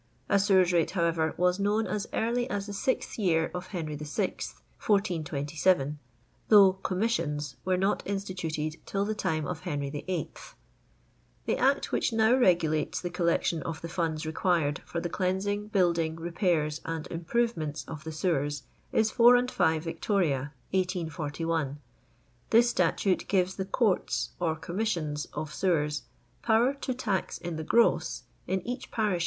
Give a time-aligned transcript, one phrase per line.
[0.29, 3.99] A sewers rate, however, was known as early as the sixth year of Henry YI.
[4.25, 5.99] (1427),
[6.47, 10.55] though "commissions" were not instituted till the time of Henry YIIL
[11.45, 15.67] The Act which now regulates the collection of the funds required for the cleans ing,
[15.67, 21.77] building, repairs, and improvements of the sewers, is 4 and 5 Vict (1841).
[22.49, 26.05] This statute gives the "Courts" or "Commissions" of Sewers,
[26.41, 29.19] power '* to tax in the gross'* in each parish, &c.